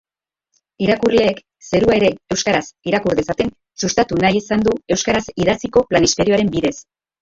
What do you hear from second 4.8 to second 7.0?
euskaraz idatziko planisferioaren bidez.